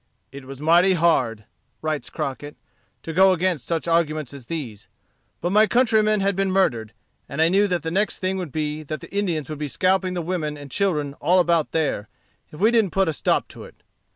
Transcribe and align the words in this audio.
"It 0.31 0.45
was 0.45 0.59
mighty 0.59 0.93
hard," 0.93 1.45
writes 1.83 2.09
Crockett, 2.09 2.57
"to 3.03 3.13
go 3.13 3.33
against 3.33 3.67
such 3.67 3.87
arguments 3.87 4.33
as 4.33 4.47
these. 4.47 4.87
But 5.41 5.51
my 5.51 5.67
countrymen 5.67 6.21
had 6.21 6.35
been 6.35 6.49
murdered, 6.49 6.93
and 7.29 7.39
I 7.39 7.49
knew 7.49 7.67
that 7.67 7.83
the 7.83 7.91
next 7.91 8.17
thing 8.17 8.37
would 8.37 8.51
be 8.51 8.81
that 8.81 9.01
the 9.01 9.15
Indians 9.15 9.47
would 9.47 9.59
be 9.59 9.67
scalping 9.67 10.15
the 10.15 10.23
women 10.23 10.57
and 10.57 10.71
children 10.71 11.13
all 11.21 11.39
about 11.39 11.71
there, 11.71 12.09
if 12.51 12.59
we 12.59 12.71
didn't 12.71 12.93
put 12.93 13.09
a 13.09 13.13
stop 13.13 13.47
to 13.49 13.63
it. 13.63 13.83